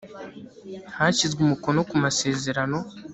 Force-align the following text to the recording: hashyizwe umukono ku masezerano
hashyizwe 0.97 1.39
umukono 1.43 1.79
ku 1.89 1.95
masezerano 2.03 2.77